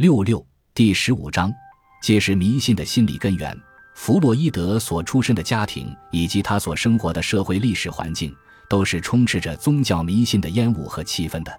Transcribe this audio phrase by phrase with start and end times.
[0.00, 0.42] 六六
[0.72, 1.52] 第十五章，
[2.00, 3.54] 揭示迷信的心理根源。
[3.94, 8.34] 弗洛伊德所出身的家庭以及他所生活的社会历史环境，
[8.66, 11.54] 都是充斥着宗教迷信的烟雾和气氛的。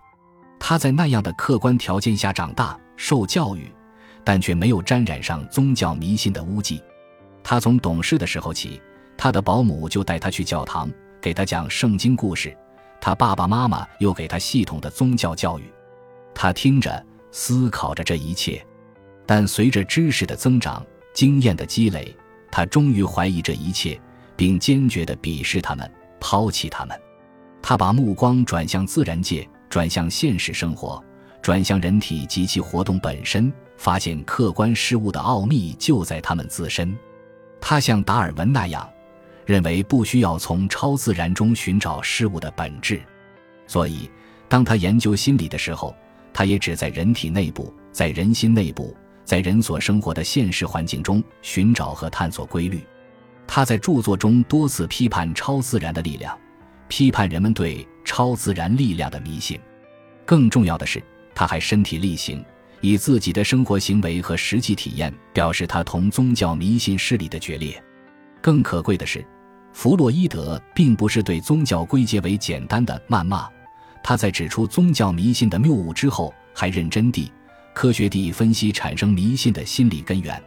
[0.59, 3.71] 他在那样的客观条件下长大、受教育，
[4.23, 6.81] 但却没有沾染上宗教迷信的污迹。
[7.43, 8.81] 他从懂事的时候起，
[9.15, 10.89] 他的保姆就带他去教堂，
[11.21, 12.49] 给他讲圣经故事；
[12.99, 15.71] 他爸爸妈妈又给他系统的宗教教育。
[16.33, 17.05] 他听着。
[17.31, 18.65] 思考着这一切，
[19.25, 22.15] 但随着知识的增长、经验的积累，
[22.51, 23.99] 他终于怀疑这一切，
[24.35, 25.89] 并坚决地鄙视他们、
[26.19, 26.99] 抛弃他们。
[27.61, 31.01] 他把目光转向自然界，转向现实生活，
[31.41, 36.97] 转向人体及其活动本身，发现客观事物的奥秘就在他们自身。
[37.61, 38.89] 他像达尔文那样，
[39.45, 42.99] 认为不需要从超自然中寻找事物的本质。
[43.67, 44.09] 所以，
[44.49, 45.95] 当他研究心理的时候，
[46.33, 48.95] 他也只在人体内部，在人心内部，
[49.25, 52.81] 在人所生活的现实环境中寻找和探索规律。
[53.47, 56.37] 他在著作中多次批判超自然的力量，
[56.87, 59.59] 批判人们对超自然力量的迷信。
[60.25, 61.03] 更重要的是，
[61.35, 62.43] 他还身体力行，
[62.79, 67.83] 以自己的生活行为和实际体验表示他同宗教迷信势力的决裂。
[68.41, 69.25] 更可贵的是，
[69.73, 73.49] 弗洛伊德并不是对宗教归结为简单的谩骂。
[74.03, 77.31] 他在指出宗教迷信的谬误之后，还认真地、
[77.73, 80.41] 科学地分析产生迷信的心理根源。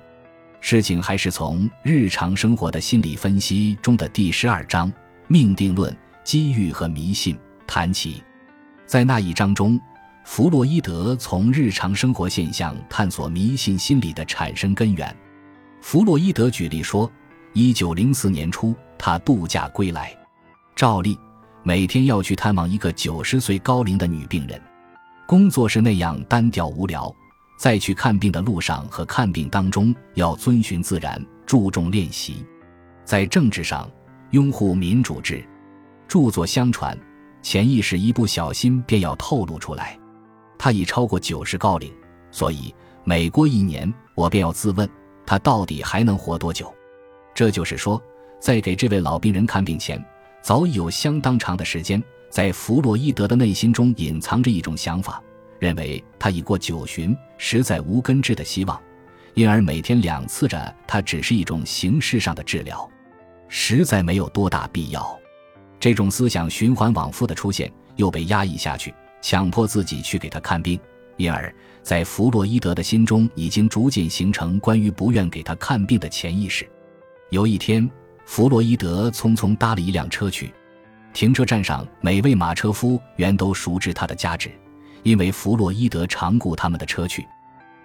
[0.61, 4.91] 事情还是从日常生活的心理分析中的第十二章
[5.29, 5.95] “命定论、
[6.25, 8.23] 机遇和迷信”谈起。
[8.87, 9.79] 在那一章中，
[10.25, 15.15] 弗洛伊德从日常生活现象探索迷信心理的产生根源。
[15.83, 17.11] 弗洛伊德举例说，
[17.53, 20.17] 一九零四年初，他度假归来，
[20.75, 21.19] 照例。
[21.67, 24.61] 每天要去探望一个九十岁高龄的女病人，
[25.27, 27.11] 工作是那样单调无聊。
[27.59, 32.45] 在去看病的路上和看病当中，要遵循自然，注重练习。
[33.03, 33.91] 在政治上，
[34.33, 35.43] 拥护民主制。
[36.07, 36.99] 著作相传，
[37.41, 39.99] 潜意识一不小心便要透露出来。
[40.59, 41.91] 他已超过九十高龄，
[42.31, 42.75] 所以
[43.05, 44.87] 每过一年，我便要自问，
[45.25, 46.71] 他到底还能活多久？
[47.35, 47.99] 这就是说，
[48.39, 49.99] 在给这位老病人看病前。
[50.45, 55.19] 早已有相当长的时间，在弗洛伊德的内心中隐藏着一种想法，
[55.59, 58.79] 认为他已过九旬，实在无根治的希望，
[59.33, 62.87] 因而每天两次着他只是一种形式上的治疗，
[63.49, 65.19] 实在没有多大必要。
[65.81, 70.79] 这种思想循环往复的出现，又被压抑下去，强迫自己去给他看病，
[71.17, 71.51] 因而，
[71.83, 76.69] 在弗洛伊德的心中已经逐渐形成关于不愿给他看病的潜意识。
[77.31, 77.91] 有一天。
[78.27, 80.53] 弗洛伊德匆匆搭了一辆车去，
[81.13, 84.51] 停车站上每位马车夫原都熟知他的家址，
[85.03, 87.27] 因为弗洛伊德常雇他们的车去。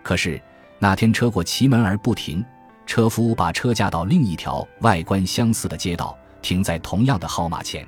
[0.01, 0.41] 可是
[0.79, 2.43] 那天车过其门而不停，
[2.85, 7.85] 车夫把车驾到另一条外观相似的街道，停在同样的号码前。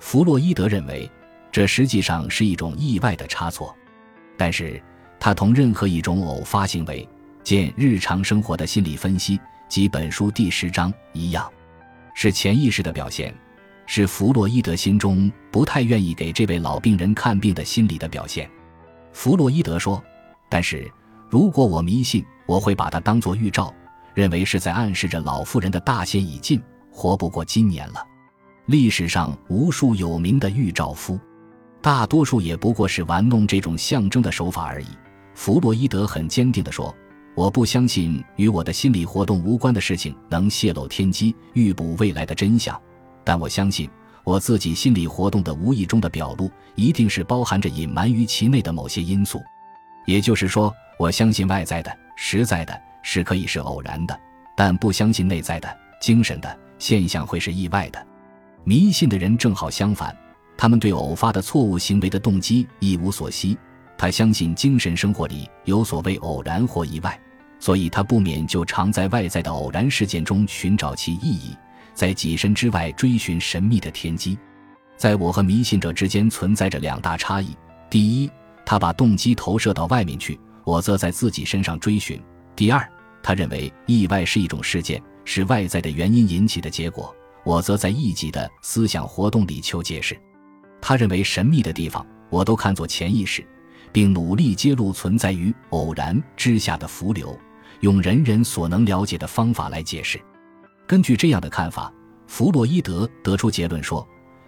[0.00, 1.10] 弗洛伊德认为
[1.50, 3.74] 这实际上是一种意外的差错，
[4.36, 4.82] 但是
[5.18, 7.08] 他同任何一种偶发行为
[7.42, 11.50] （见日常生活的心理分析及本书第十章）一样。
[12.18, 13.32] 是潜意识的表现，
[13.84, 18.50] 是弗洛伊德心中不太愿意给这位老病人看病的心理的表现。
[19.12, 20.02] 弗洛伊德说
[20.48, 20.90] ：“但是
[21.28, 23.72] 如果我迷信，我会把它当作预兆，
[24.14, 26.58] 认为是在暗示着老妇人的大限已尽，
[26.90, 28.02] 活不过今年了。
[28.64, 31.20] 历史上无数有名的预兆夫，
[31.82, 34.86] 大多数也不过是玩弄这种象征的手法而已。”
[35.36, 36.96] 弗洛伊德很坚定地说。
[37.36, 42.80] 我不相信与我的心理活动无关的事情能泄露天机、预卜未来的真相，
[43.22, 43.86] 但我相信
[44.24, 49.42] 我自己心理活动的无意中的表露，一定是包含着隐瞒于其内的某些因素。
[50.06, 54.18] 也就是说，我相信外在的、实在的是可以是偶然的，
[54.56, 55.68] 但不相信内在的、
[56.00, 58.06] 精神的现象会是意外的。
[58.64, 60.16] 迷信的人正好相反，
[60.56, 63.58] 他们对偶发的错误行为的动机一无所悉。
[63.98, 67.18] 他相信精神生活里有所谓偶然或意外。
[67.58, 71.56] 所以，他不免就常在外在的偶然事件中寻找其意义，
[71.94, 74.38] 在己身之外追寻神秘的天机。
[74.96, 77.56] 在我和迷信者之间存在着两大差异：
[77.90, 78.30] 第一，
[78.64, 82.18] 他把动机投射到外面去，我则在自己身上追寻；
[82.54, 82.86] 第二，
[83.22, 87.14] 他认为意外是一种事件，是外在的原因引起的结果，
[87.44, 90.16] 我则在异己的思想活动里求解释。
[90.80, 93.46] 他认为神秘的地方，我都看作潜意识，
[93.92, 97.36] 并努力揭露存在于偶然之下的浮流。
[97.80, 100.20] 用人人所能了解的方法来解释。
[100.86, 101.92] 根据这样的看法，
[102.26, 104.06] 弗洛伊德得出结论说：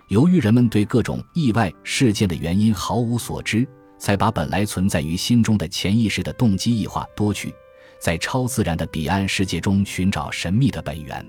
[0.08, 3.66] 由于人们对各种意外事件的原因毫无所知，
[3.98, 7.54] 才把本来存在于心中的潜意识的动机异化多去，
[8.00, 11.24] 在超自然的彼岸世界中寻找神秘的本源。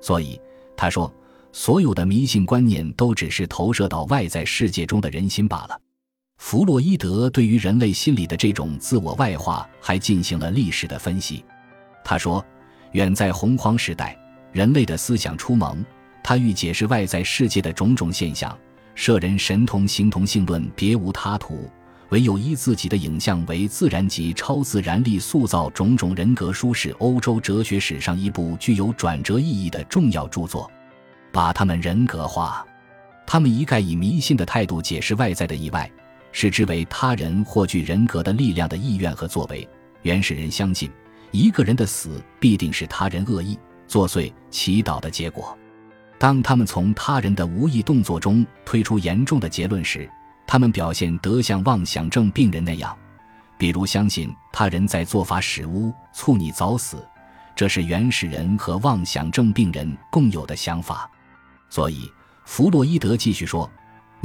[0.00, 0.40] 所以，
[0.76, 1.12] 他说，
[1.52, 5.78] 所有的迷信观念都只是投射到外在世界中的人心罢了。
[6.38, 11.44] 弗洛伊德对于人类心理的这种自我外化还进行了历史的分析。
[12.04, 12.44] 他说，
[12.92, 14.16] 远在洪荒时代，
[14.52, 15.84] 人类的思想初萌，
[16.22, 18.56] 他欲解释外在世界的种种现象。
[18.94, 21.68] 摄人神同形同性论别无他途，
[22.10, 30.70] 唯有依自己的影像为自然及超自然力塑造种种人格书是欧洲哲学史上一部具有转折意义的重要著作，
[31.32, 32.64] 把他们人格化。
[33.26, 35.90] 他们一概以迷信的态度解释外在的意外，
[36.38, 39.66] 视之为他人或具人格的力量的意愿和作为。
[40.02, 40.92] 原始人相信，
[41.30, 45.56] 一个人的死必定是他人恶意作祟、祈祷的结果。
[46.18, 50.06] 当他们从他人的无意动作中推出严重的结论时，
[50.46, 52.94] 他们表现得像妄想症病人那样，
[53.56, 57.02] 比如相信他人在做法使巫促你早死，
[57.54, 61.10] 这是原始人和妄想症病人共有的想法。
[61.70, 62.12] 所以，
[62.44, 63.70] 弗洛伊德继续说：“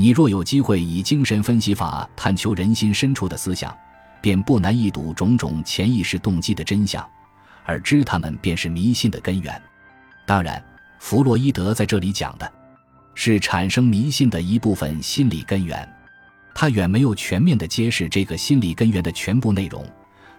[0.01, 3.71] 你若有机会以精神分析法探求人心深处的思想，
[4.19, 7.07] 便不难一睹种种潜意识动机的真相，
[7.65, 9.61] 而知他们便是迷信的根源。”
[10.25, 10.59] 当然。
[10.97, 12.51] 弗洛伊德在这里讲的，
[13.13, 15.87] 是产生迷信的一部分心理根源，
[16.55, 19.85] 他远没有全面的揭示这个心理根源的全部内容，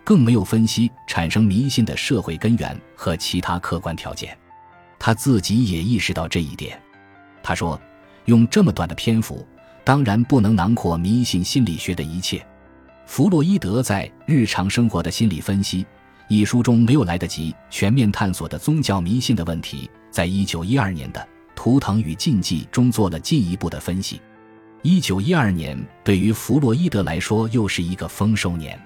[0.02, 4.36] 更没有分析产生迷信的社会根源和其他客观条件。
[4.98, 6.80] 他自己也意识到这一点。
[7.42, 7.80] 他说
[8.26, 9.44] ：“用这么短的篇幅，
[9.84, 12.44] 当然不能囊括迷信心理学的一切。”
[13.06, 15.82] 弗洛伊德在《日常生活的心理分析》
[16.28, 19.90] 一书中没有来得及全面探索的宗教迷信的问题。
[20.10, 21.20] 在一九一二年的
[21.54, 24.20] 《图腾与禁忌》中做了进一步的分析。
[24.82, 28.80] 一九一二年对于弗洛伊德来说又是一个丰收年，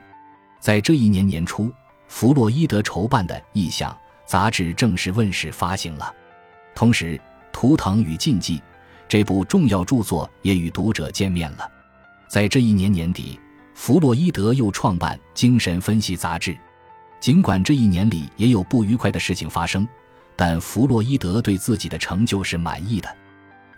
[0.61, 1.73] 在这一年年初，
[2.07, 3.91] 弗洛伊德筹办的《意向》
[4.27, 6.13] 杂志正式问世发行了，
[6.75, 7.17] 同时
[7.53, 8.59] 《图腾与禁忌》
[9.09, 11.71] 这部重要著作也与读者见面了。
[12.29, 13.39] 在这一年年底，
[13.75, 16.57] 弗洛伊德又创办《精神分析》杂志。
[17.21, 19.87] 尽管这一年里也有不愉快的事情发生。
[20.39, 23.09] 但弗洛伊德对自己的成就是满意的。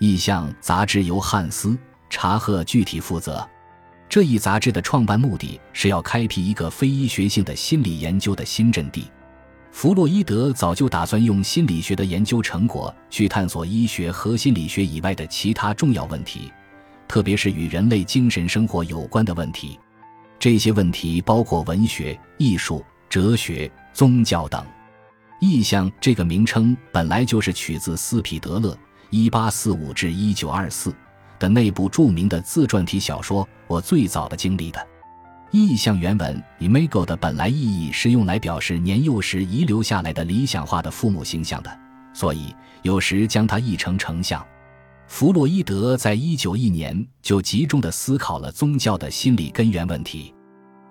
[0.01, 1.69] 意向杂志由汉斯·
[2.11, 3.49] 查赫具体负责。
[4.09, 9.09] 这一杂志的创办目的是要开辟一个非医学性的心理研究的新阵地。
[9.71, 16.53] 弗洛伊德早就打算用心理学的研究成果去探索医学和心理学以外的其他重要问题，
[17.07, 19.79] 特别是与人类精神生活有关的问题。
[20.39, 24.65] 这些问题包括文学、艺术、哲学、宗教等。
[25.41, 28.77] 意象这个名称本来就是取自斯皮德勒
[29.11, 30.93] （一八四五至一九二四）
[31.39, 34.85] 的那部著名的自传体小说《我最早的经历》的。
[35.51, 41.79] 意象原文 “imago” 的本来意义是用来表示年幼时遗留下来的理想化的父母形象的，
[42.13, 44.45] 所以有时将它译成成像。
[45.07, 50.35] 弗洛伊德在一九一年就集中的思考了宗教的心理根源问题，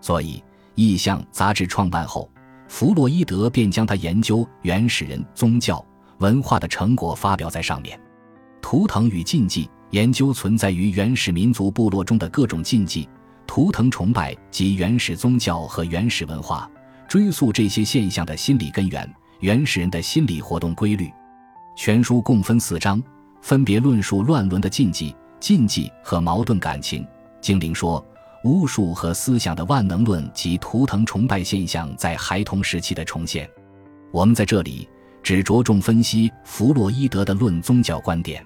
[0.02, 0.38] 所以
[0.74, 2.28] 《意象》杂志创办后。
[2.68, 5.86] 弗洛伊德便将他研究原始人宗教
[6.18, 7.98] 文化的成果发表在上面，
[8.60, 13.08] 《图腾与禁忌》研究存在于原始民族部落中的各种禁忌、
[13.48, 16.70] 图腾崇拜及原始宗教和原始文化，
[17.08, 21.10] 追溯这些现象的心理根源、原始人的心理活动规律。
[21.76, 23.02] 全书共分四章，
[23.42, 27.08] 分别论述乱伦的禁忌、禁忌和矛盾感情、
[27.42, 28.06] 精灵说。
[28.44, 33.50] 巫术和思想的万能论及图腾崇拜现象在孩童时期的重现。
[34.12, 34.88] 我们在这里
[35.22, 38.46] 只着重分析弗洛伊德的论宗教观点。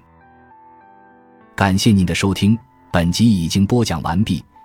[1.54, 2.58] 感谢您的收听，
[2.90, 4.42] 本集已经播讲完毕。